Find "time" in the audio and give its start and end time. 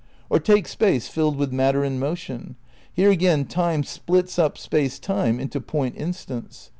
3.45-3.83, 4.97-5.39